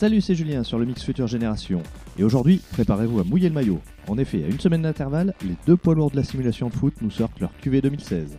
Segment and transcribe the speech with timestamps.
[0.00, 1.82] Salut, c'est Julien sur le Mix Future Génération.
[2.18, 3.82] Et aujourd'hui, préparez-vous à mouiller le maillot.
[4.08, 6.94] En effet, à une semaine d'intervalle, les deux poids lourds de la simulation de foot
[7.02, 8.38] nous sortent leur QV 2016.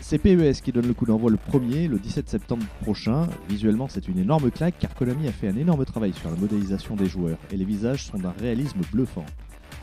[0.00, 3.28] C'est PES qui donne le coup d'envoi le premier, le 17 septembre prochain.
[3.48, 6.96] Visuellement, c'est une énorme claque car Konami a fait un énorme travail sur la modélisation
[6.96, 9.26] des joueurs et les visages sont d'un réalisme bluffant.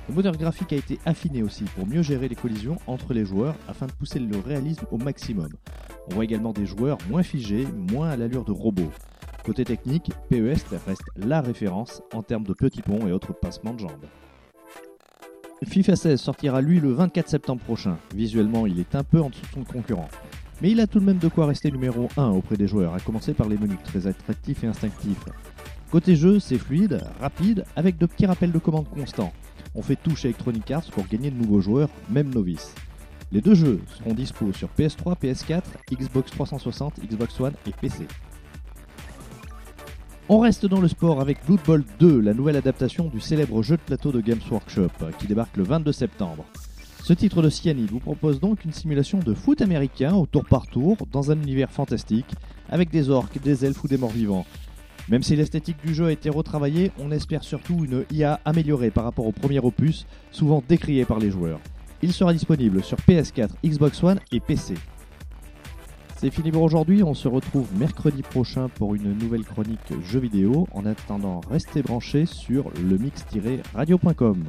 [0.09, 3.55] Le moteur graphique a été affiné aussi pour mieux gérer les collisions entre les joueurs
[3.70, 5.53] afin de pousser le réalisme au maximum.
[6.12, 8.91] On voit également des joueurs moins figés, moins à l'allure de robots.
[9.47, 13.79] Côté technique, PES reste la référence en termes de petits ponts et autres passements de
[13.79, 14.05] jambes.
[15.63, 17.97] FIFA 16 sortira lui le 24 septembre prochain.
[18.13, 20.09] Visuellement, il est un peu en dessous de son concurrent.
[20.61, 22.99] Mais il a tout de même de quoi rester numéro 1 auprès des joueurs, à
[22.99, 25.23] commencer par les menus très attractifs et instinctifs.
[25.91, 29.31] Côté jeu, c'est fluide, rapide, avec de petits rappels de commandes constants.
[29.75, 32.75] On fait tout chez Electronic Arts pour gagner de nouveaux joueurs, même novices.
[33.31, 38.07] Les deux jeux seront dispo sur PS3, PS4, Xbox 360, Xbox One et PC.
[40.29, 43.77] On reste dans le sport avec Blood Bowl 2, la nouvelle adaptation du célèbre jeu
[43.77, 46.43] de plateau de Games Workshop, qui débarque le 22 septembre.
[47.01, 50.67] Ce titre de Cyanide vous propose donc une simulation de foot américain au tour par
[50.67, 52.29] tour, dans un univers fantastique,
[52.70, 54.45] avec des orques, des elfes ou des morts vivants.
[55.07, 59.05] Même si l'esthétique du jeu a été retravaillée, on espère surtout une IA améliorée par
[59.05, 61.61] rapport au premier opus, souvent décrié par les joueurs.
[62.01, 64.73] Il sera disponible sur PS4, Xbox One et PC.
[66.19, 70.68] C'est fini pour aujourd'hui, on se retrouve mercredi prochain pour une nouvelle chronique jeux vidéo.
[70.73, 74.44] En attendant, restez branchés sur le mix-radio.com.